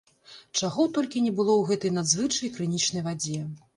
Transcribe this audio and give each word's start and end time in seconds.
Чаго 0.61 0.85
толькі 0.95 1.21
не 1.27 1.33
было 1.39 1.53
ў 1.57 1.63
гэтай 1.73 1.91
надзвычай 1.99 2.53
крынічнай 2.57 3.05
вадзе. 3.11 3.39